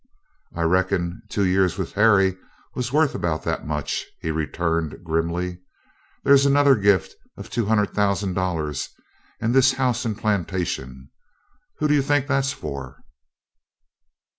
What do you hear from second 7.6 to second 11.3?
hundred thousand dollars and this house and plantation.